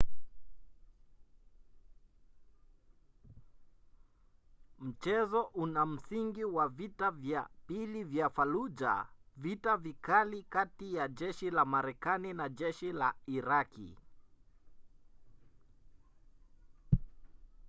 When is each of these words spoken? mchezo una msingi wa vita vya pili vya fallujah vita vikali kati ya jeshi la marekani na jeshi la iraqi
mchezo 4.79 5.41
una 5.53 5.85
msingi 5.85 6.43
wa 6.43 6.69
vita 6.69 7.11
vya 7.11 7.49
pili 7.67 8.03
vya 8.03 8.29
fallujah 8.29 9.07
vita 9.37 9.77
vikali 9.77 10.43
kati 10.43 10.93
ya 10.95 11.07
jeshi 11.07 11.49
la 11.51 11.65
marekani 11.65 12.33
na 12.33 12.49
jeshi 12.49 12.91
la 12.91 13.13
iraqi 13.25 13.97